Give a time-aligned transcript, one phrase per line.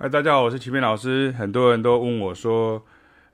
[0.00, 1.32] 嗨，大家好，我是齐斌老师。
[1.32, 2.80] 很多人都问我说：“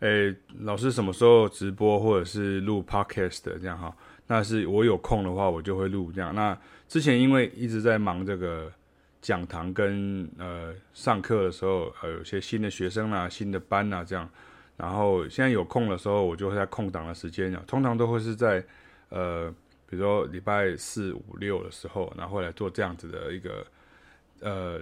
[0.01, 3.95] 诶，老师什么时候直播或者是录 podcast 这样哈？”
[4.29, 6.35] 那是我有空的话，我就会录这样。
[6.35, 6.59] 那
[6.89, 8.73] 之前因为一直在忙这个
[9.21, 14.27] 讲堂跟呃上课的时候，呃有些新的学生啊、新的班啊这样。
[14.79, 18.65] 然后现在有空的时候，我就会在空档的时间啊，通常都会是在
[19.11, 19.55] 呃
[19.87, 23.67] 比如说礼拜四、五、六的时候，然后来做这样子的一个
[24.41, 24.81] 呃。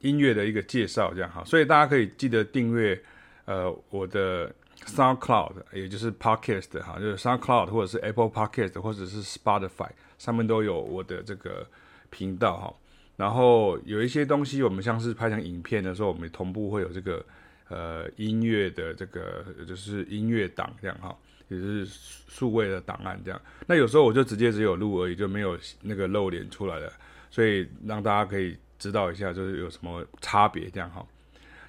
[0.00, 3.00] 音乐的一个介绍，这样哈，所以大家可以记得订阅
[3.44, 4.50] 呃我的
[4.86, 11.66] SoundCloud，也就是 Podcast 哈，就是 SoundCloud 或者是 Apple Podcast 或者是 Spotify 上面都有我的这个
[12.08, 12.74] 频道哈。
[13.16, 17.22] 然后有一些东西我们像是拍成影片的时候，我们同步会有这个
[17.68, 21.14] 呃音乐的这个就是音乐档这样哈，
[21.48, 23.38] 也就是数位的档案这样。
[23.66, 26.90] 那有时候我就直接只有录而已，就没有那个露脸出来了，
[27.30, 28.56] 所以让大家可以。
[28.80, 31.06] 知道一下，就是有什么差别这样哈。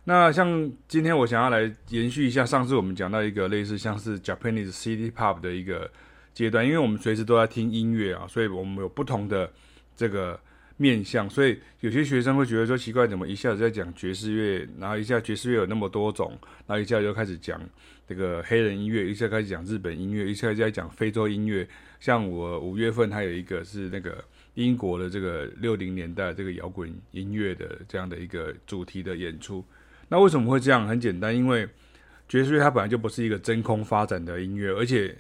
[0.06, 5.92] 那像今天我想要来延续一下上次我们讲到一个类似像是 Japanese City Pop 的一个
[6.34, 9.52] 阶段，因为我们随时都在听音乐啊，所以我们有不同的
[9.96, 10.40] 这个
[10.78, 16.32] 面向，所以有些学生会觉得说奇怪，怎么一下子在讲爵士乐，然后一下爵士乐有那么多种，
[16.66, 17.62] 然后一下就开始讲
[18.08, 21.68] 这个黑人音乐，一下开始讲日本音乐，一下在讲非洲音乐。
[22.00, 24.24] 像我五月份还有一个是那个。
[24.56, 29.64] 英国的这个六零年代这个摇滚音乐的这样的一个主题的演出，
[30.10, 30.86] 那为什么会这样？
[30.86, 31.68] 很简单，因为
[32.28, 35.18] 爵士乐它本来就不是一个真空发展的音乐，而且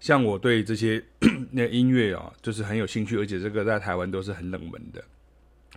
[0.00, 1.02] 像我对这些
[1.50, 5.02] 那音乐啊，就是很有兴趣，而且这个在台湾都是很冷门的。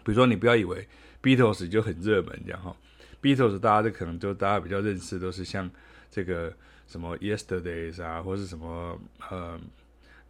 [0.04, 0.86] 比如说，你不要以为
[1.24, 2.76] Beatles 就很热门这样哈
[3.22, 5.70] ，Beatles 大家就可能就大家比较认识都是像
[6.12, 6.54] 这个
[6.88, 9.58] 什么 Yesterdays 啊，或是什么呃。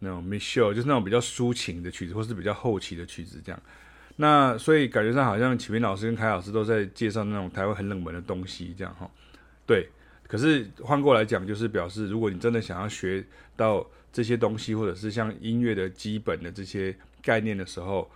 [0.00, 3.60] 那种 Michelle 就是那种比较抒情的曲子，或是比较后期的曲子，这样。
[4.16, 9.10] 那所以感觉上好像启明老师跟凯老师都在介绍那种台湾很冷门的东西，这样哈。
[9.66, 9.88] 对，
[10.26, 13.24] 可是换过来讲，就是表示如果你真的想要学
[13.56, 18.10] 到这些东西，或者是像音乐的基本的这些概念的时候，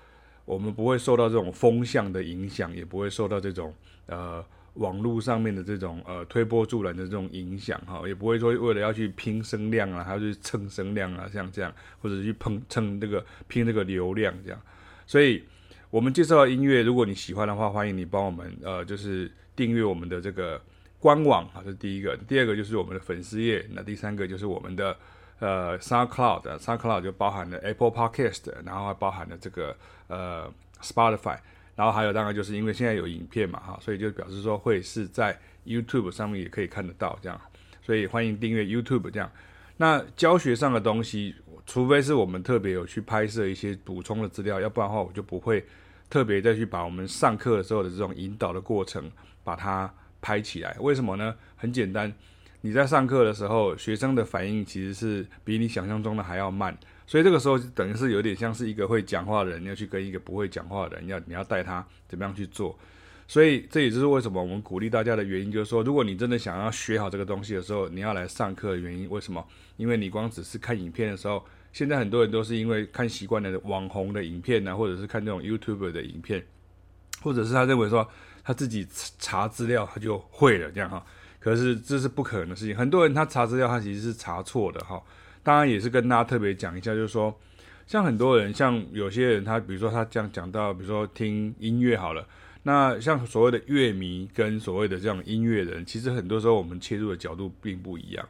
[0.45, 3.75] 我们不会受到这种风向的影响，也不会受到这种
[4.07, 4.45] 呃。
[4.75, 14.59] 网络上面的这种呃推波助澜的这种影响哈，也不会说为了要去拼声量啊，还要去蹭声量啊，像这样，或者去碰蹭这个拼这个流量这样。
[15.07, 15.45] 所以，
[15.91, 20.59] 我们介绍的音乐，如果你喜欢的话，欢迎你帮我们呃，就是订阅我们的这个
[20.99, 22.17] 官网啊，这是第一个。
[22.27, 24.97] 第二个就是我们的粉丝页，那第三个就是我们的
[25.39, 30.51] 呃 SoundCloud，SoundCloud 就包含了 Apple Podcast，然后还包含了这个呃
[30.81, 31.37] Spotify。
[31.75, 37.41] 然后还有，当然就是因为现在有影片嘛，哈，所以就表示说会是在 YouTube 上面也可以看得到这样，
[37.83, 39.31] 所以欢迎订阅 YouTube 这样。
[39.79, 41.35] 那教学上的东西，
[41.67, 45.65] 除非是我们特别有去拍摄一些补充的资料，要不然的话我就不会
[46.11, 49.11] 特别再去把我们上课的时候的这种引导的过程
[49.43, 50.77] 把它拍起来。
[50.79, 51.35] 为什么呢？
[51.57, 52.13] 很简单，
[52.61, 56.77] 你在上课的时候，学生的反应其实是比你想象中的还要慢。
[57.07, 62.79] 所以这个时候等于是有点像是一个会讲话的人要去跟一个不会讲话的人要你要带他怎么样去做，
[63.27, 69.45] 所以这也就是为什么我们鼓励大家的原因，就是说如果你真的想要学好这个东西的时候，你要来上课的原因，为什么？
[69.77, 76.45] 因为你光只是看影片的时候，现在很多人都是因为看习惯了网红的影片呢，或者是看这种 YouTube 的影片，
[77.21, 78.07] 或者是他认为说
[78.45, 78.87] 他自己
[79.19, 81.05] 查资料他就会了这样哈，
[81.41, 85.03] 可是这是不可能的事情，很多人他查资料他其实是查错的哈。
[85.43, 87.37] 当然也是跟大家特别讲一下，就是说，
[87.87, 92.25] 像很多人，像有些人，他比如说他这样讲到，比如说听音乐好了，
[92.63, 98.29] 那像所谓的乐迷跟所谓的这样音乐人，其实很多时候我们切入的角度并不一样。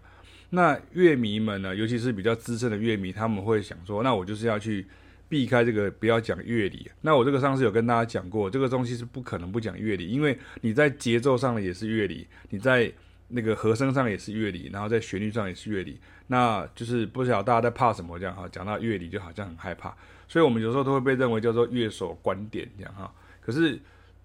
[0.50, 4.86] 那乐迷们呢，尤其是比较资深的乐迷，他们会想说，那我就是要去
[5.28, 6.90] 避开这个，不要讲乐理。
[7.02, 12.90] 那我这个上次有跟大家讲过，这个东西是不可能不讲乐理，因为你在节奏上的也是乐理，你在。
[13.32, 18.46] 那个和声上也是乐理，然后在旋律上也是乐理，那就是不晓得大家在怕什么这样哈。
[18.52, 19.94] 讲到乐理就好像很害怕，
[20.28, 23.12] 所以我们有时候都会被认为叫做乐手观点这样哈。
[23.40, 23.78] 可是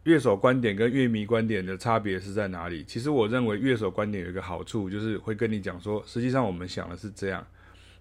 [0.04, 2.84] 乐手观点跟乐迷观点的差别是在哪里？
[2.84, 7.46] 其实我认为乐手观点有一个好处，就是会跟你讲说，实际上我们想的是这样。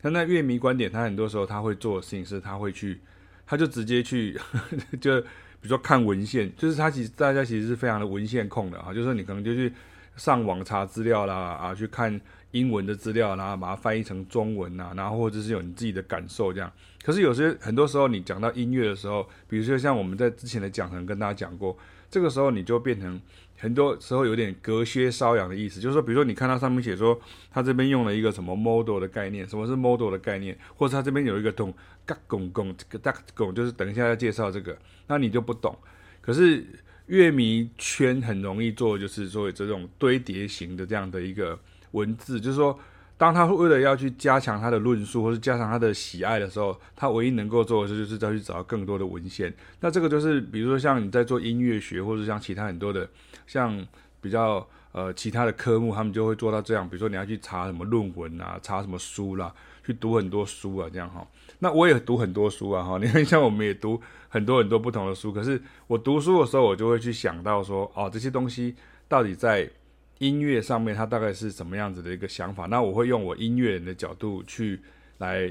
[0.03, 2.99] 但那乐迷观点，他很多时候他会做的事情是，他会去，
[3.47, 4.39] 他就直接去，
[5.01, 9.73] 就比如说看文献，就是他其实大家其实是非常的文献控的哈，就是说你可能就去。
[10.17, 12.21] 上网查资料啦，啊，去看
[12.51, 16.73] 英文的资料，然后把它翻译成中文呐，然后或者是有你自己的感受这样。
[17.05, 21.77] 可是有些很多时候，你讲到音乐的时候，比如说像我们在之前的讲堂跟大家讲过，
[22.11, 23.21] 这个时候你就变成
[23.59, 27.19] 很多时候有点隔靴搔痒的意思，就是说，比如说你看到上面写说
[27.51, 31.73] 他这边用了一个什么 model 的概念，什么是 model 的概念，或者他这边有一个懂
[32.05, 34.77] 嘎拱拱这个大拱，就是等一下要介绍这个，
[35.07, 35.77] 那你就不懂。
[36.21, 36.65] 可是
[37.07, 41.59] 乐迷圈很容易做，就是说这种堆叠型的这样的一个
[41.93, 42.79] 文字，就是说，
[43.17, 49.55] 当他为了要去加强他的论述，或是加强他的喜爱的时候，他唯一能够做的事，就是再去找到更多的文献。
[49.81, 53.09] 那这个就是，比如说像你在做音乐学，或者像其他很多的，
[53.47, 53.87] 像
[54.21, 56.89] 比较呃其他的科目，他们就会做到这样。
[56.89, 59.55] 比如说你要去查什么论文啊，查什么书啦，
[59.85, 61.27] 去读很多书啊，这样哈。
[61.59, 65.33] 那我也读很多书啊，哈， 你看像我们也读很多很多不同的书。
[65.33, 68.75] 可是我读书的时候，我就会去想到说，哦，这些东西
[69.09, 69.71] 到底在
[70.19, 72.67] 音乐上面，它大概是什么样子的一个想法？
[72.67, 74.81] 那我会用我音乐人的角度去
[75.19, 75.51] 来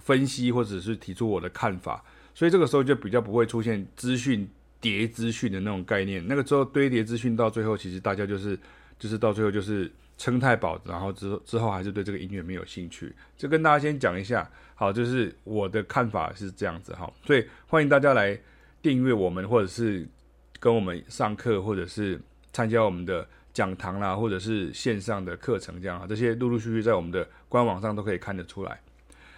[0.00, 2.04] 分析，或者是提出我的看法。
[2.34, 4.48] 所以这个时候就比较不会出现资讯
[4.80, 6.26] 叠资讯的那种概念。
[6.26, 8.58] 那个时候堆叠资讯到最后，其实大家就是
[8.98, 9.90] 就是到最后就是
[10.22, 13.12] 称太饱，然后之之后还是对这个音乐没有兴趣。
[13.36, 14.48] 就跟大家先讲一下。
[14.74, 18.36] 好，就是我的看法是这样子哈，所以欢迎大家来
[18.80, 20.08] 订阅我们，或者是
[20.58, 22.20] 跟我们上课，或者是
[22.52, 28.80] 参加我们的讲堂啦，或者是线上的课程这样啊，这些陆陆续续在我们的官网上都可以看得出来。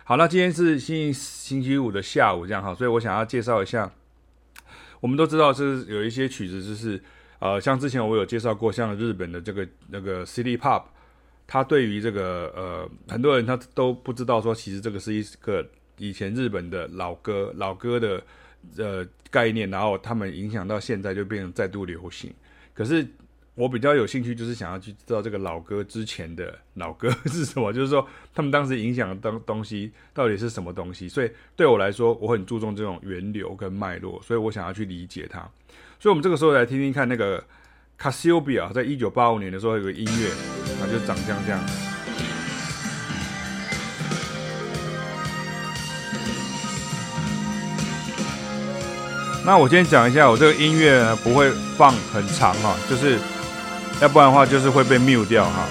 [0.04, 3.92] 好，那今天是星期星期五的下午这样哈，所以我想要介绍一下，
[5.00, 7.02] 我们都知道是有一些曲子，就是
[7.44, 10.84] 呃，像之前我有介绍过，像日本的这个那个 City Pop。
[11.46, 15.62] 他对于这个呃，很多人他都不知道说，其实这个是一个
[15.98, 18.22] 以前日本的老歌，老歌的
[18.78, 22.32] 呃概念，然后他们影响到现在就变成再度流行。
[22.72, 23.06] 可是
[23.54, 31.10] 我比较有兴趣，就是想要去知道这个老歌之前的老歌是什么，就是说他们当时影响的东东西到底是什么东西。
[31.10, 35.46] 所以对我来说，我很注重这种源流跟脉络，所以我想要去理解它。
[36.04, 37.42] 所以我们这个时候来听听看那个。
[37.96, 40.28] 卡西欧比亚在一九八五年的时候有个音乐，
[40.78, 41.60] 它就长像这样。
[49.46, 53.18] 那我先讲一下，我这个音乐不会放很长哈，就是
[54.02, 55.66] 要不然的话就是会被 mute 掉哈。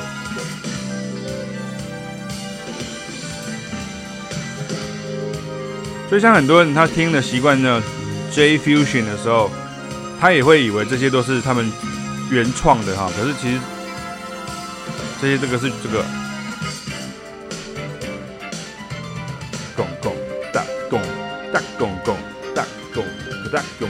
[6.09, 7.83] 所以像很多人他听的习惯呢
[8.31, 9.51] ，J Fusion 的时候，
[10.19, 11.71] 他也会以为这些都是他们。
[12.31, 13.59] 原创的哈，可是其实
[15.21, 16.03] 这些这个是这个，
[19.75, 20.15] 拱拱
[20.51, 20.99] 大拱
[21.53, 22.17] 大拱拱
[22.55, 23.03] 大拱
[23.51, 23.87] 大拱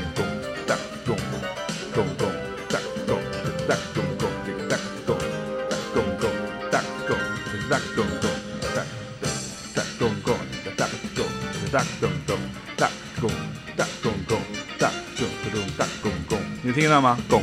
[16.84, 17.18] 听到吗？
[17.30, 17.42] 拱，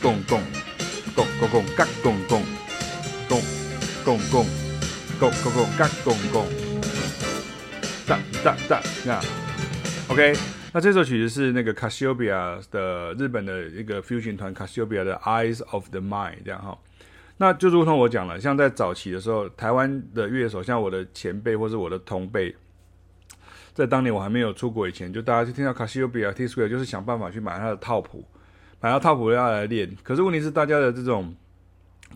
[0.00, 0.40] 拱拱，
[1.14, 2.42] 拱拱拱，嘎拱拱，
[3.28, 3.38] 拱
[4.02, 4.46] 拱拱，
[5.18, 6.46] 拱拱拱，嘎拱拱，
[8.06, 9.20] 哒哒哒，那
[10.08, 10.32] OK。
[10.72, 16.78] 那这首曲子是那个 Cassiopeia 的日本的一个 fusion 团 Cassiopeia 的 Eyes of the Mind 这样哈。
[17.36, 22.56] 那就如同我讲了，像在早期的时候，台湾的乐手，像我的前辈或是我的同辈。
[23.74, 28.24] 在当年我还没有出国以前，就大家就听到卡西欧比亚 T Square，就是想办法去买他的套谱，
[28.82, 31.34] 买到套谱要来练，可是问题是大家的这种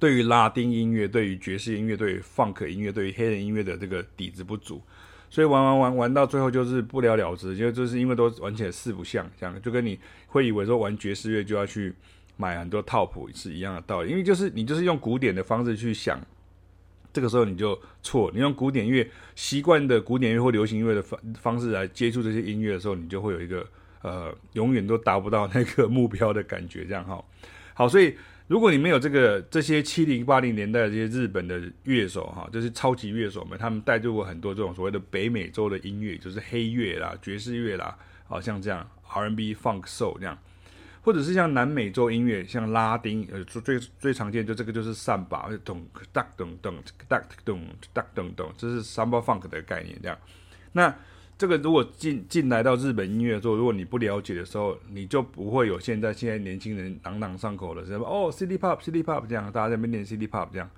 [0.00, 4.82] 对于拉丁音乐、对于爵士音乐、对于 funk 音乐、对于黑人音乐的这个底子不足，
[5.28, 11.92] 所以玩玩玩玩到最后就是不了了之，就就是因为都玩起来四不像，这样就跟你会以为说玩爵士乐就要去
[12.38, 16.18] 买很多套谱是一样的道理，因为就是你就是用古典的方式去想，
[17.12, 23.66] 这个时候你就错，你用古典乐习惯的古典乐或流行乐的方方式来接触这些音乐的时候，你就会有一个。
[24.04, 27.24] 呃，永远都达不到那个目标的感觉，这样哈。
[27.72, 28.14] 好，所以
[28.46, 37.96] 如果你没有这个这些七零八零年代的这些日本的乐手哈，就是超级乐手们，他们带入过很多这种所谓的北美洲的音乐，就是黑乐啦、爵士乐啦，
[38.28, 40.38] 好像这样 R&B、Funk、Soul 这样，
[41.00, 45.82] 或者是像南美洲音乐，像拉丁，呃，最最常见就这个就是桑巴，咚
[46.12, 50.18] 咚咚咚咚咚哒咚咚，这是 Samba Funk 的概念，这样，
[50.72, 50.94] 那。
[51.36, 60.70] 这个如果进进来到日本音乐的时候，如果你不了解的时候，你就不会有现在现在年轻人朗朗上口的什么哦，City Pop，City Pop 这样，大家在那边念 City Pop 这样。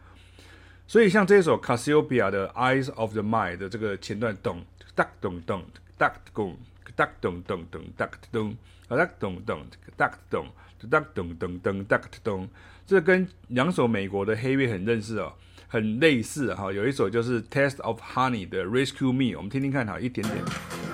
[0.86, 5.62] 所以像这首 Cassiopeia 的 Eyes of the Mind 的这个前段咚哒咚咚
[5.98, 6.56] 哒咚
[6.94, 8.56] 哒咚咚咚哒咚
[8.88, 10.46] 哒咚咚哒咚
[10.88, 12.48] 哒咚咚咚哒咚，
[12.86, 15.32] 这跟两首美国的黑乐很认识哦。
[15.66, 20.85] 很类似哈，有一首就是《Taste of Honey》的《Rescue Me》，我们听听看哈，一点点。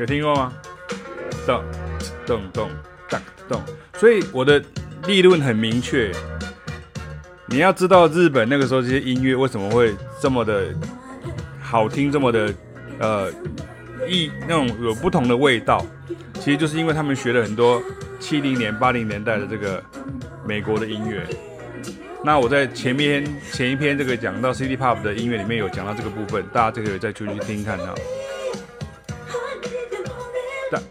[0.00, 0.50] 有听过吗？
[1.46, 1.62] 咚
[2.24, 2.70] 咚咚
[3.06, 3.62] 咚咚，
[3.98, 4.62] 所以我的
[5.06, 6.10] 立论很明确。
[7.44, 10.74] 你要知道日本那个时候这些音乐为什么会这么的
[11.60, 12.54] 好听，这么的
[12.98, 13.30] 呃
[14.08, 15.84] 异那种有不同的味道，
[16.36, 17.82] 其实就是因为他们学了很多
[18.18, 19.84] 七零年、八零年代的这个
[20.46, 21.26] 美国的音乐。
[22.24, 27.94] 那我在前面前一篇这个讲到 City Pop 的音乐里面有讲到这个部分，大家这个再出去听看哈。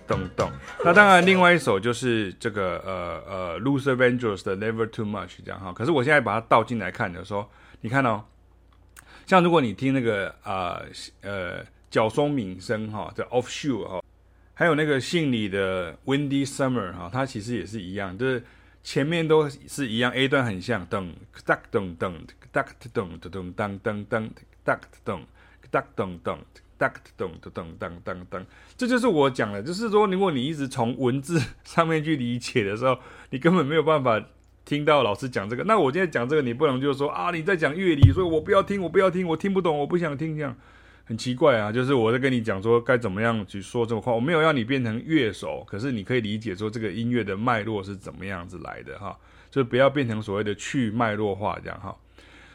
[0.09, 0.49] 噔噔，
[0.83, 5.71] 那当然另外一首就是这个呃呃 Luther Vandross 的 Never Too Much 这样哈。
[5.71, 7.47] 可是我现在把它倒进来看的时候，
[7.81, 8.23] 你看哦，
[9.25, 10.81] 像如果你听那个啊
[11.21, 14.03] 呃，呃角松敏生哈的 Offshore 哈，
[14.53, 18.43] 还有那个信里的 Windy Summer 哈，它其实也是一样，就是。
[18.81, 21.11] 前面都是一样，A 段很像，噔
[21.45, 22.13] 噔噔噔
[22.53, 24.29] 噔噔噔噔噔噔噔
[25.05, 25.19] 噔
[25.69, 26.37] 噔噔噔
[26.79, 28.45] 噔噔噔噔噔噔噔，
[28.77, 32.97] 这就是我讲的，就是说，如果你一直从文字 上面去理解的时候，
[33.31, 34.23] 你根本没有办法
[34.63, 35.63] 听到老师讲这个。
[35.65, 40.55] 那我今天讲这个，你不能就是说啊，你在讲乐理，所以我不要听，我不要听，我听不懂，我不想听这样。
[41.03, 49.17] 很奇怪啊，就是我在跟你讲说该怎么样去说这个话，我没有要你变成乐手，可是你可以理解说这个音乐的脉络是怎么样子来的哈，
[49.49, 51.97] 就不要变成所谓的去脉络化这样哈。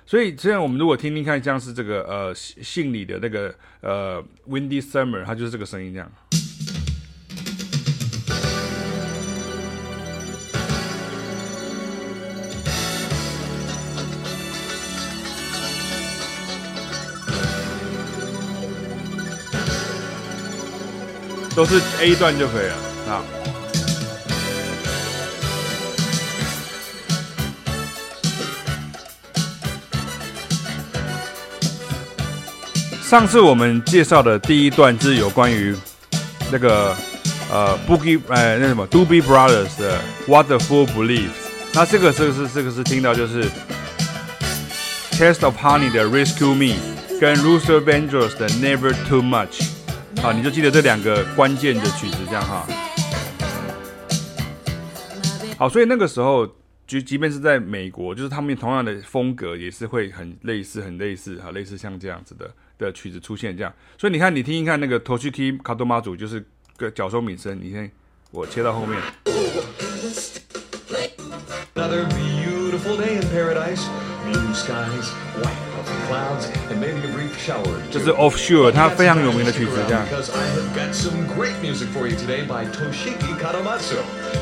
[0.07, 6.11] 所以这样我们如果听听看，像是这个呃信里的那个呃 Windy Summer，它就是这个声音这样。
[21.57, 22.77] 都是 A 段就可以了
[23.09, 23.44] 啊。
[33.15, 35.73] 上次我们介绍的第一段是有关于
[36.51, 36.93] 那个
[37.49, 41.31] 呃 Boogie 哎那什么 Doobie Brothers 的 What the Fool Believes。
[41.73, 43.49] 那这个这个是这个是听到就是
[45.13, 46.75] Taste of Honey 的 Rescue Me
[47.21, 49.65] 跟 Luther Vandross 的 Never Too Much。
[50.21, 52.67] 好，你就记得这两个关键的曲子，这样哈。
[55.57, 56.45] 好，所以那个时候，
[56.85, 66.45] 就即便是在美国，就是他们同样的风格也是会很类似，很类似，哈，类似像这样子的的曲子出现这样所以你看你听一看那个 toshiki kadamazu 就是
[66.77, 67.91] 个脚手敏身你先
[68.31, 69.01] 我切到后面
[71.75, 73.87] another beautiful day in paradise
[74.27, 75.13] new skies
[75.43, 80.05] wamp up in clouds and maybe a brief shower 这是 offshore 它非常有名的曲子这样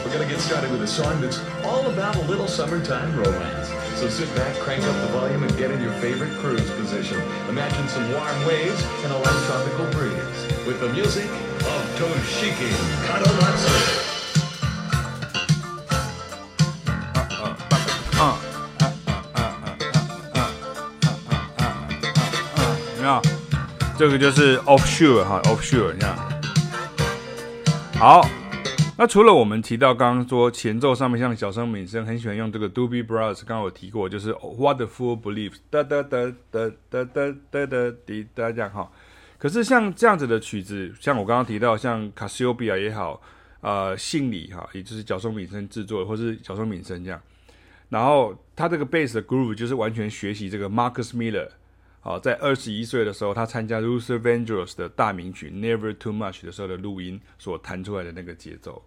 [0.04, 4.08] we're gonna get started with a song that's all about a little summertime romance So
[4.08, 7.22] sit back, crank up the volume, and get in your favorite cruise position.
[7.48, 12.66] Imagine some warm waves and a light tropical breeze with the music of Toshiki
[13.06, 13.70] Katomatsu.
[23.00, 23.22] Yeah.
[23.96, 26.16] 这个就是 offshore 哈，offshore 这样。
[27.94, 28.26] 好，
[29.02, 38.88] 那除了我们提到刚刚说前奏上面像小松敏生很喜欢用这个 Doobie Brothers，刚刚我提过，就是 What the Fool Believes，哒哒哒哒哒哒哒哒滴哒这样哈。
[39.38, 43.20] 可是像这样子的曲子，像我刚刚提到像 Cassiopeia 也好，
[43.60, 47.20] 呃，信里哈，也就是小松敏生制作，或是小松敏生这样。
[47.88, 51.48] 然后他这个 bass 的 groove 就是完全学习这个 Marcus Miller。
[51.98, 58.80] 好，在二十一岁的时候，他参加 Luther Vandross 的大名曲《Never Too Much》的时候的录音所弹出来的那个节奏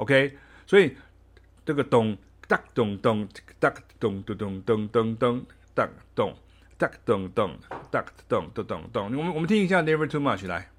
[0.00, 0.96] ，OK，所以
[1.66, 2.16] 这个咚
[2.48, 3.28] 哒咚咚
[3.58, 6.34] 哒咚咚咚咚咚咚哒咚
[6.78, 7.58] 哒咚咚
[7.90, 10.70] 哒咚咚咚咚，我们我们听一下《Never Too Much》来。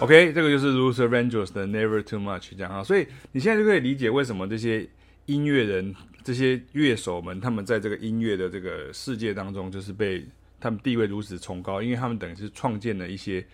[0.00, 4.88] OK，这个就是 Luther Vandross 的 Never Too Much 这样啊，所以你现在就可以理解为什么这些
[5.26, 10.24] 音乐人、这些乐手们，他们在这个音乐的这个世界当中，就是被
[10.58, 13.44] 他们地位如此崇高，因为他们等于是创建了一些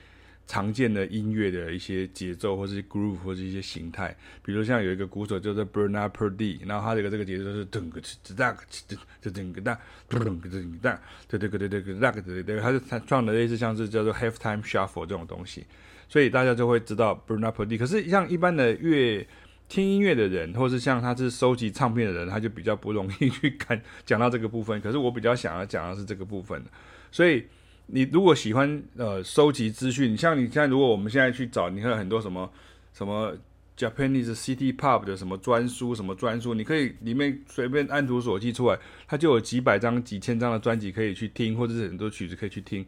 [0.46, 4.16] 常见的音乐的一些节奏，或是 groove，或是一些形态。
[4.44, 9.76] 比如像有一个鼓手叫做 Bernard Purdie，然后他这个这个节奏是噔个哧哧哒哧哧哧个哒
[10.08, 15.66] 噔个哧哒，对对对对对个哒个嘚嘚，他是他创的类似像是叫做 Halftime Shuffle 这种东西。
[16.08, 17.76] 所以大家就会知道 Bernard Purdie。
[17.76, 19.26] 可是像一般的乐
[19.68, 24.80] 听音乐的人，或是像他是收集唱片的人，他就比较不容易去看讲到这个部分。
[24.80, 26.62] 可是我比较想要讲的是这个部分，
[27.10, 27.44] 所以
[27.86, 32.48] 你如果喜欢呃收集资讯，像你现在如果我们现在去找，你看很多什么
[32.92, 33.36] 什么
[33.76, 42.86] Japanese City Pop 的什么专书什么专书，你可以里面随便按图索骥出来，它就有几百张、几千张的专辑可以去听，或者是很多曲子可以去听。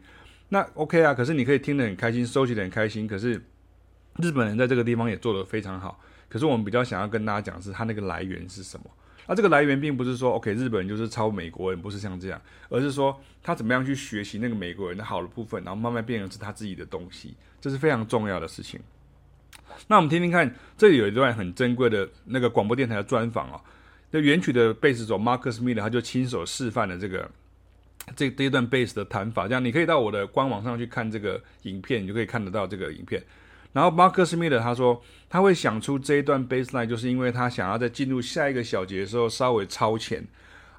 [0.49, 3.07] 那 OK 啊，可是你可以听得很开心，收集得很开心。
[3.07, 3.41] 可是
[4.17, 5.99] 日本人在这个地方也做得非常好。
[6.27, 8.85] 可是我们比较想要跟大家讲是，它那个来源是什么？
[9.27, 18.79] 那这个来源并不是说，OK，日本就是抄美国人，不是像这样，而是说他怎么样去学习那个美国人的好的部分，然后慢慢变成是他自己的东西，这是非常重要的事情。
[19.87, 23.61] 那我们听听看，这里有一段很珍贵的那个广播电台的专访哦。
[24.09, 27.29] 那原曲的贝斯手 Marcus Miller 他就亲手示范了这个
[28.15, 33.23] 这这一段 bass 的弹法，这样你可以到我的官网上去看这个影片，你就可以看得到这个影片。
[33.71, 34.99] 然后 Marcus Miller 他说，
[35.29, 40.25] 他会想出这一段 bassline，就是因为他想要在进入下一个小节的时候稍微超前。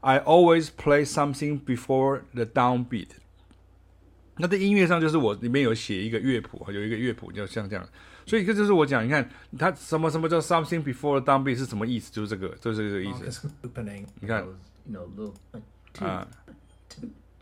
[0.00, 3.08] I always play something before the downbeat。
[4.38, 7.88] 那在音乐上就是我里面有写一个乐谱，有一个乐谱就像这样。
[8.26, 12.10] 所以这就是我讲，你看他什么什么叫 something before the downbeat 是什么意思？
[12.10, 13.48] 就是这个，就是这个意思。
[14.20, 14.44] 你看，
[16.00, 16.26] 啊。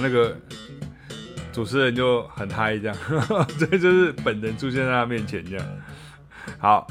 [0.00, 0.36] 那个
[1.52, 2.96] 主持人就很嗨，这样，
[3.58, 5.66] 这就是本人出现在他面前这样。
[6.58, 6.86] 好。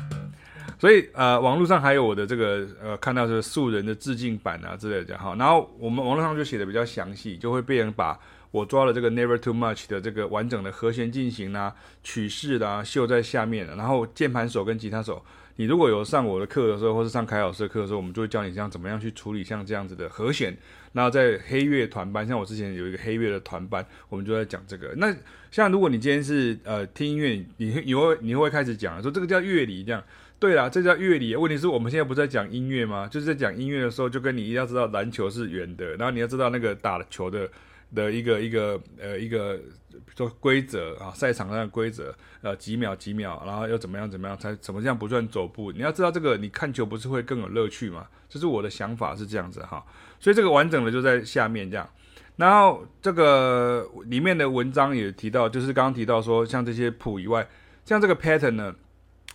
[0.78, 5.34] 所以呃，网络上还有我的这个呃，看到是素人的致敬版啊之类的哈。
[5.40, 8.20] 然后我们网络上就写的比较详细，就会被人把
[8.56, 13.68] 我抓了这个 Never Too Much 的这个完整的和弦进行啊、曲式啦、啊、秀在下面。
[13.76, 15.22] 然后键盘手跟吉他手，
[15.58, 20.56] 你如果有上我的课的时候，或是上凯老师的课的时候，我们就会教你这样怎么样去处理像这样子的和弦。
[20.94, 24.94] 那在黑乐团班，像我之前有一个黑乐的团班，我们就在讲这个。
[24.96, 25.14] 那
[25.52, 30.02] 像如果你今天是呃听音乐，你你会你会开始讲说这个叫乐理这样。
[30.40, 31.36] 对啦，这叫乐理。
[31.36, 33.08] 问题是我们现在不是在讲音乐吗？
[33.10, 37.50] 就是在讲音乐的时候，就跟你一定要知道篮球是圆的，然后你要知道那个打球的
[37.96, 39.56] 的一个一个呃一个
[39.90, 45.72] 比如说规则啊，赛场上的规则，呃几秒几秒，然后要怎么样怎么样才怎么样不算走步？
[45.72, 48.06] 你要知道这个，你看球不是会更有乐趣吗？
[48.30, 49.84] 这是我的想法是这样子哈。
[50.20, 51.90] 所以这个完整的就在下面这样。
[52.36, 57.48] 然后这个里面的文章也提到，就是刚刚提到说，像这些谱以外，
[57.86, 58.76] 像这个 pattern 呢。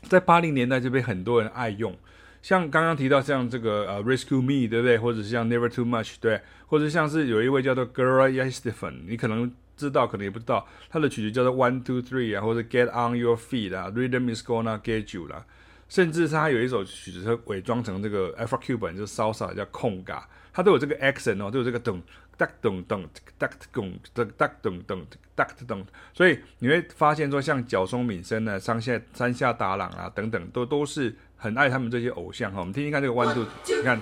[0.09, 1.94] 在八零年代就被很多人爱用，
[2.42, 4.98] 像刚刚提到像这个呃 Rescue Me 对不对？
[4.98, 14.35] 或者是像 Never Too Much 对，或者像是有一位叫做 Gloria Estefan，你可能知道，可能也不知道，他的曲子叫做 One Two Three 啊，或者 Get On Your Feet 啊，Rhythm
[14.35, 15.44] Is Gonna Get You 啦，
[15.88, 22.03] 甚至是他有一首曲子，他伪装成这个 Afro-Cuban 就是骚骚叫控嘎他都有这个 accent 哦，都有这个咚。
[22.37, 25.87] 哒咚咚，哒咚咚，哒咚咚，哒咚。
[26.14, 32.61] 所以你会发现说，像角松敏生呢、山下山下达朗啊等等，都都是很爱他们这些偶像哈。
[32.61, 33.98] 我们听听看这个弯度，你看。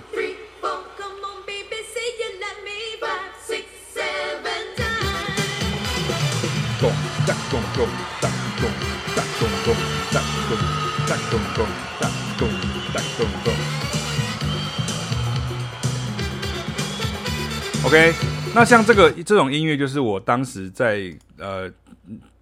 [6.81, 6.91] 咚
[7.27, 7.87] 哒咚咚
[8.21, 8.69] 哒咚
[9.15, 9.73] 哒咚咚
[10.11, 10.57] 哒咚
[11.07, 11.65] 哒咚咚
[11.99, 12.49] 哒咚
[12.93, 13.53] 哒咚咚。
[17.85, 18.13] OK，
[18.53, 21.71] 那像这个这种音乐，就是我当时在呃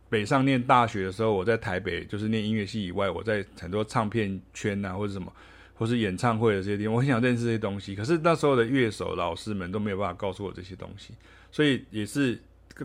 [0.10, 5.32] 北上念大学的时候，我在台北就是念音乐系以外，我在很多唱片圈啊，或者什么，
[5.76, 7.96] 或是演唱会的这些地方，我很想认识这些东西。
[7.96, 11.13] 可是那时候的乐手老师们都没有办法告诉我这些东西，
[11.52, 12.39] 所以也是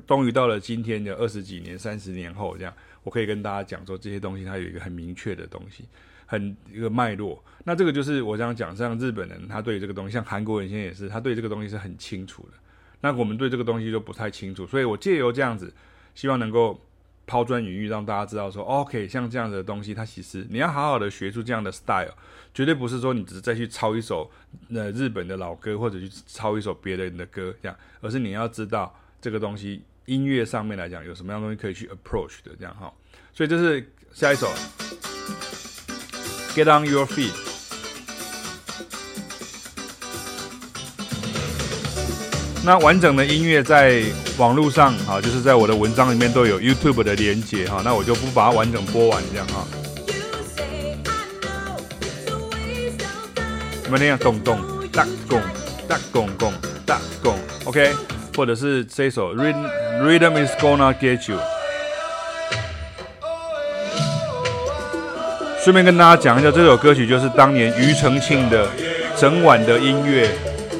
[0.06, 5.84] 终于到了今天的二十几年、三十年后，这样我可以跟大家讲说，这些东西它有一个很明确的东西。
[6.24, 12.52] 很一个脉络，那这个就是我想讲，像日本人他对这个东西，像韩国人现在也是，他对这个东西是很清楚的。
[13.02, 15.70] 那我们对这个东西就不太清楚，所以我借由这样子，
[16.14, 16.80] 希望能够
[17.26, 22.12] 抛砖引玉，让大家知道说，OK，像这样的东西，它其实你要好好的学出这样的 style，
[22.52, 24.30] 绝对不是说你只是再去抄一首
[24.74, 32.92] 呃日本的老歌，或者去抄一首别人的歌这样，而是你要知道这个东西音乐上面来讲有什么样东西可以去 approach 的这样哈。
[33.32, 34.48] 所以这是下一首。
[36.54, 37.51] Get on your feet。
[42.64, 44.02] 那完整的音乐在
[44.38, 49.66] 网络上啊，就是在我的文章里面都有 YouTube 的连接哈，那我就不把它完整播完这样哈。
[53.84, 54.60] 有没有听到咚咚
[54.92, 55.40] 哒咚
[55.88, 56.52] 哒咚咚
[56.86, 57.92] 哒咚？OK，
[58.36, 61.38] 或者是这首 Rhythm is gonna get you。
[65.64, 68.68] 顺便跟大家讲一下，这首歌曲就是当年庾澄庆的
[69.16, 70.30] 整晚的音乐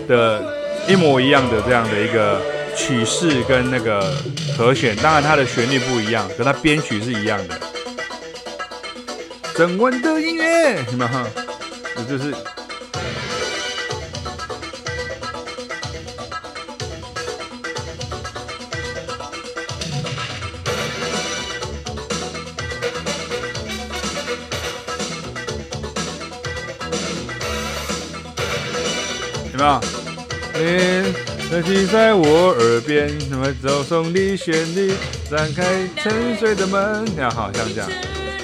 [0.06, 0.40] 的
[0.88, 2.40] 一模一样的这样的一个
[2.76, 4.14] 曲式跟那个
[4.56, 7.58] 和弦，当然它的旋律不一样，可它编曲是一样的。
[9.54, 11.26] 整晚的音乐，你们哈？
[11.96, 12.34] 这就是。
[29.62, 29.80] 啊！
[30.54, 31.12] 你
[31.48, 34.92] 响起在我耳边，什么奏送你旋律，
[35.30, 37.06] 展开沉睡的门。
[37.06, 37.90] 你好，像这样。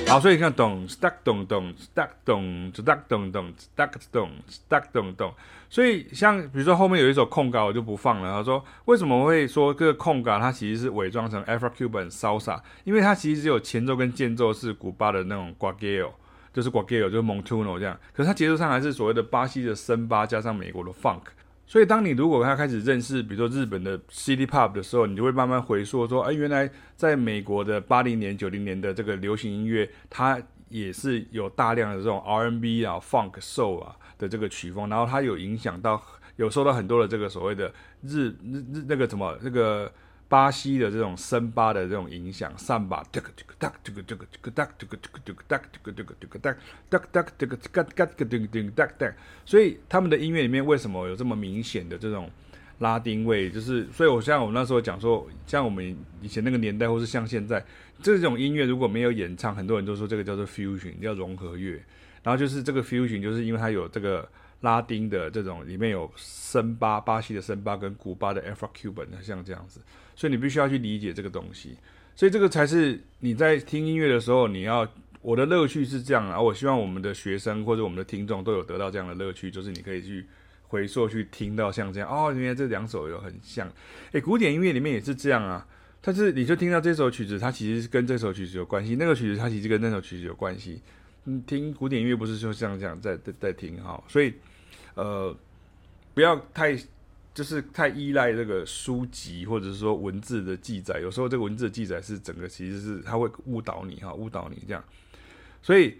[0.06, 5.32] 好，所以你看，咚，stuck，咚咚，stuck，咚，stuck，咚咚，stuck，咚，stuck，咚咚。
[5.68, 8.32] 所以像比如说后面有一首空格，我就不放了。
[8.32, 12.58] 他说，为什么会说这个空格它其实是伪装成 Afro-Cuban Salsa？
[12.84, 16.12] 因为它其实只有前奏跟间奏是古巴的那种 Guajillo
[16.54, 21.20] 就是 Guajillo 就是 Montuno 这样，可是它节奏上还是所谓的巴西的森巴加上美国的 Funk，
[21.68, 36.02] 所以当你如果他开始认识，比如说日本的 City Pop 的时候，你就会慢慢回溯说，哎，原来在美国的八零年、九零年的这个流行音乐，它也是有大量的这种 R&B 啊、Funk、Soul 啊的这个曲风，然后它有影响到，
[36.36, 37.70] 有受到很多的这个所谓的
[38.02, 39.92] 日日日那个什么那个。
[40.28, 46.56] 巴西的这种森巴的这种影响，桑巴，这个这个哒，这个这个这个哒，这个这个这个哒，这个这个这个哒，
[46.90, 49.10] 哒哒这个嘎嘎个叮叮哒哒，
[49.46, 52.30] 所以他们的音乐里面为什么有这么明显的这种
[52.80, 53.50] 拉丁味？
[53.50, 57.64] 就是，所以我像我那时候讲说，像我们以前那个年代，或是像现在
[58.02, 61.82] 这种音乐如果没有演唱，很多人都说这个叫做 fusion，叫融合乐。
[62.22, 64.28] 然后就是这个 fusion，就是因为它有这个。
[64.60, 69.80] 拉丁的这种里面有森巴，巴西的森巴跟古巴的 Afro-Cuban，像这样子，
[70.16, 71.76] 所以你必须要去理解这个东西，
[72.16, 74.86] 所以这个才是你在听音乐的时候，你要
[75.22, 80.26] 我的乐趣是这样啊，我希望我们的学生或者我们的听众都有得到这样的乐趣，就是你可以去
[80.66, 83.70] 回溯去听到像这样哦，原来这两首有很像，
[84.10, 85.64] 诶，古典音乐里面也是这样啊，
[86.00, 90.82] 但是你就听到这首曲子，它其实是跟这首曲子有关系，那个曲子它其实跟那首曲子有关系。
[91.28, 94.34] 嗯，听古典音乐不是就像这样在在在听哈，所以。
[94.94, 95.32] 呃，
[96.12, 96.76] 不要太
[97.32, 104.82] 就是太依赖这个书籍或者是说文字的记载，有时候这个文字的记载是整个其实是它会误导你哈，误导你这样。
[105.62, 105.98] 所以，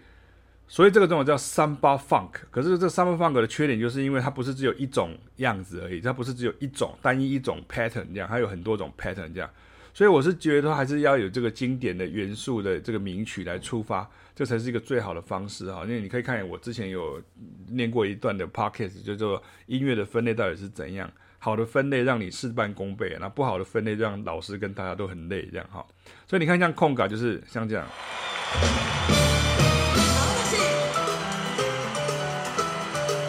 [0.67, 9.49] 所以这个这种叫 Samba Funk，可是这 Samba Funk 的缺点就是因为它不是只有一种样子而已，它不是只有一种单一一种 pattern 这样，它有很多种 pattern 这样。
[9.93, 15.81] 所以我是觉得还是要有这个经典的元素的这个名曲来出发，这才是一个最好的方式哈。
[15.83, 17.21] 因为你可以看我之前有
[17.67, 21.11] 念过一段的 podcast，就做音乐的分类到底是怎样。
[21.39, 25.85] 好的分类让你事半功倍，那不好的分类让老师跟大家都很累这样哈。
[26.25, 27.85] 所以你看像空格就是像这样，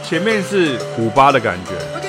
[0.04, 1.99] 前面是古巴的感觉。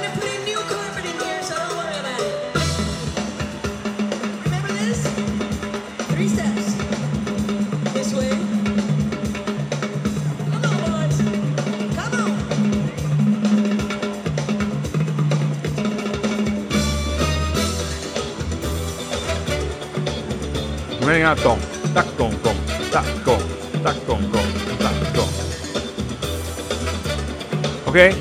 [21.12, 21.58] 咚
[21.94, 22.56] 哒咚咚
[22.90, 23.38] 哒咚
[23.84, 24.42] 哒咚咚
[24.80, 25.28] 哒咚。
[27.86, 28.14] OK，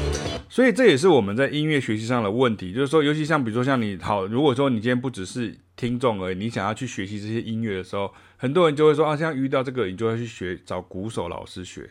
[0.49, 11.89] 所以这也是我们在音乐学习上的问题，就是说，尤其像比如说像你好，如果说你今天不只是听众而已，你想要去学习这些音乐的时候，很多人就会说啊，像遇到这个，你就要去学找鼓手老师学。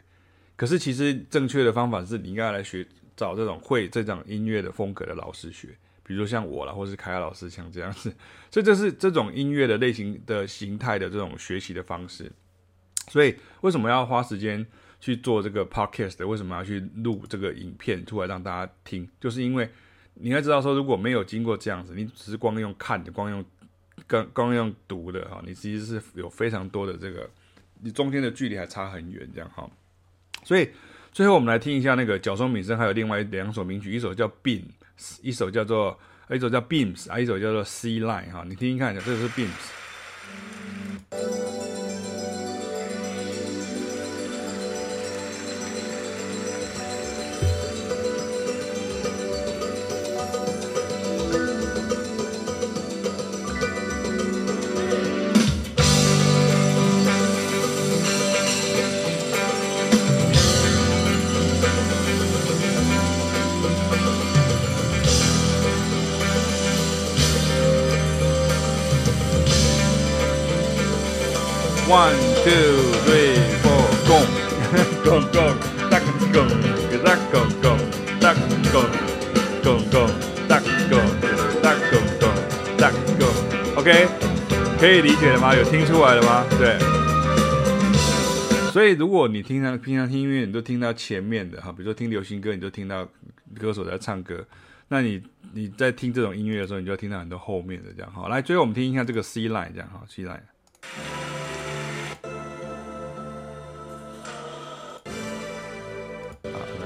[0.58, 2.86] 可是其实正确的方法是你应该来学
[3.16, 5.70] 找这种会这种音乐的风格的老师学。
[6.10, 8.12] 比如说像我啦，或是凯亚老师像这样子，
[8.50, 12.32] 所以这是这种音乐的类型的形态的这种学习的方式。
[13.10, 14.65] 所以为什么要花时间
[15.00, 16.26] 去做这个 podcast？
[16.26, 19.08] 为什么要去录这个影片出来让大家听？
[19.22, 19.69] 就是因为
[20.15, 23.45] 你要知道说，如果没有经过这样子，你只是光用看的，光用
[24.08, 27.30] 光光用读的哈，你其实是有非常多的这个，
[27.82, 29.69] 你中间的距离还差很远这样哈。
[30.43, 30.72] 所以
[31.12, 34.62] 最后我们来听一下那个角松敏生还有另外两首名曲，一首叫《Beam》。
[35.22, 35.98] 一首叫做，
[36.30, 39.79] 一首叫 Beams，啊，一首叫做 C Line 哈，你听听看，这个是 Beams。
[81.80, 82.30] 大拱拱，
[82.78, 83.28] 大拱。
[83.78, 84.08] OK，
[84.80, 85.56] 可以理解了吗？
[85.56, 86.46] 有听出来了吗？
[86.58, 86.78] 对。
[88.72, 93.08] 所以如果你听常平常听音乐，你都听到前面的哈，比如说听流行歌，你就听到
[93.58, 94.46] 歌手在唱歌。
[94.88, 95.22] 那你
[95.54, 98.28] 你在听这种音乐的时候，你就要听到很多后面的这样哈。
[98.28, 100.39] 来，最后我们听一下这个 C line 这样哈，C line。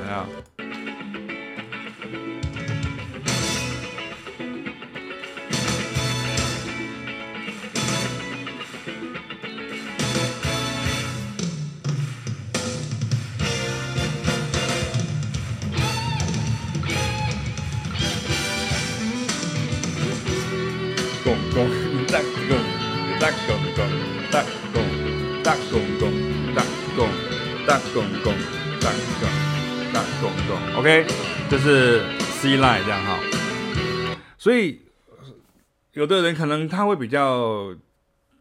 [0.07, 0.27] 好，
[29.93, 30.79] 大拱拱。
[30.79, 31.05] OK，
[31.49, 33.19] 这是 C line 这样哈。
[34.37, 34.81] 所以
[35.91, 37.73] 有的人可能他会比较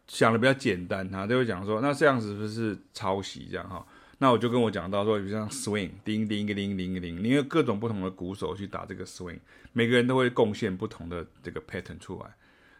[0.08, 3.86] 想的比较简单，他就会讲说，那这样子是不是抄袭这样哈？
[4.18, 9.38] 那我就跟我讲到说，比如像 swing，叮叮个叮叮个叮，因为各种不同的鼓手去打这个 swing，
[9.72, 12.30] 每个人都会贡献不同的这个 pattern 出来。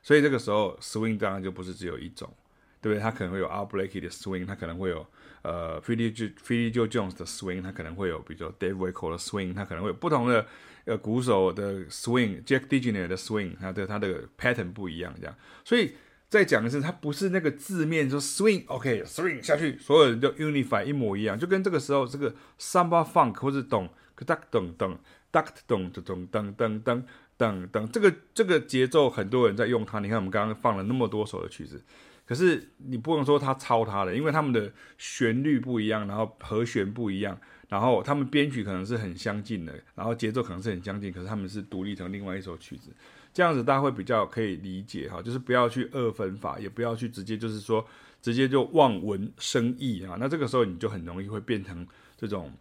[0.02, 2.32] 所以这个时候，swing 当然就不是只有一种，
[2.80, 3.02] 对不对？
[3.02, 5.06] 它可能会有 Art Blakey 的 swing，它可能会有
[5.42, 10.46] 呃，Freddy Jo，Freddy Jo Jones 的 swing，他可能会有比较 Dave Wakel 的 swing，他可能会有不同的
[10.84, 15.34] 呃鼓手的 swing，Jack d i g n e r 的 swing，他的他的 pattern 不一样这样。
[15.64, 15.94] 所以
[16.28, 24.98] 再讲的是，它不是那个字面说 swing，OK，swing 下去，所有人都 unify 一模一样，就跟这个时候这个 Samba Funk 或是咚，咚咚咚
[25.32, 27.04] 咚咚咚咚咚咚咚
[27.36, 29.98] 咚咚，这个这个节奏很多人在用它。
[29.98, 31.82] 你看我们刚刚放了那么多首的曲子。
[32.24, 42.90] 可是你不能说他抄他的，因为他们的旋律不一样，然后和弦不一样，然后他们编曲可能是很相近的，然后节奏可能是很相近，可是他们是独立成另外一首曲子。
[43.34, 47.84] 这样子大家会比较可以理解哈，就是不要去二分法，也不要去直接就是说
[48.20, 50.16] 直接就望文生义啊。
[50.18, 52.52] 那这个时候你就很容易会变成这种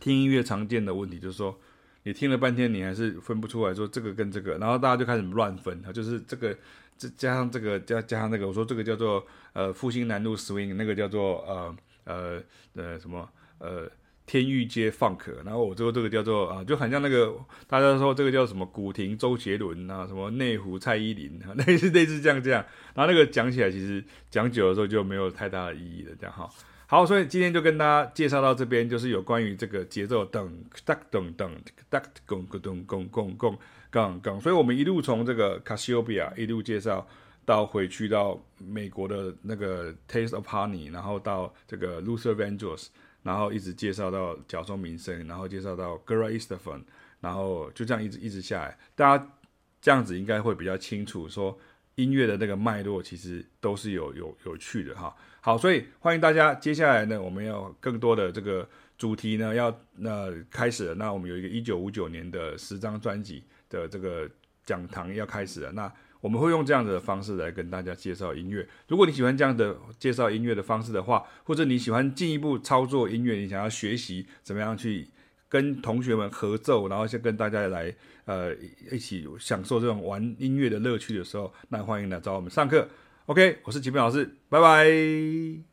[0.00, 1.58] 听音乐常见的问题，就是说。
[2.02, 6.56] 你听了半天，你还是分不出来说这个跟这个，然后大家就开始乱分，就是这个
[7.00, 12.42] 这加上这个加加上那个，我说这个叫做呃复兴南路 swing，那个叫做呃呃
[12.74, 13.90] 呃什么呃
[14.26, 17.34] 天域街 funk，然后我最后这个叫做啊就很像那个
[17.66, 22.62] 大家说这个叫什么古亭周杰伦啊，什么内湖蔡依林啊， 类似类似这样这样，
[22.94, 26.50] 然后那个讲起来其实讲久的时候就没有太大的意义了，这样哈。
[26.90, 30.50] 好，所以今天就跟大家介绍到这边，就是有关于这个节奏噔
[30.84, 31.48] 噔噔噔
[31.88, 33.58] 噔咚咚咚咚咚咚
[33.90, 37.06] 杠杠，所以我们一路从这个 Cassiopeia 一路介绍
[37.44, 42.88] 到回去到美国的那个 Taste of Honey，然后到这个 Luther Vandross，
[43.22, 46.82] 然后一直介绍到脚中鸣声，然后介绍到 Gloria Estefan，
[47.20, 49.32] 然后就这样一直一直下来，大家
[49.80, 51.56] 这样子应该会比较清楚，说
[52.02, 55.14] 音乐的那个脉络其实都是有有有趣的哈。
[55.42, 56.54] 好，所以欢迎大家。
[56.54, 60.94] 接下来呢，我们要更多的这个主题呢，要那、呃、开始了。
[60.94, 64.28] 那我们有一个一九五九年的十张专辑的这个
[64.64, 65.72] 讲堂要开始了。
[65.72, 68.68] 那我们会用这样的方式来跟大家介绍音乐。
[68.88, 75.08] 如果你喜欢这样的介绍音乐的方式的话，或者你喜欢进一步操作音乐，你想要学习怎么样去
[75.50, 78.54] 跟同学们合奏，然后先跟大家来呃
[78.90, 82.88] 一起享受这种玩音乐的乐趣的时候，那欢迎来找我们上课。
[83.26, 85.69] OK，我是吉平老师，拜拜。